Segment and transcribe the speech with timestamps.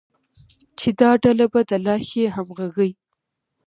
[0.79, 2.91] چې دا ډله به د لا ښې همغږۍ،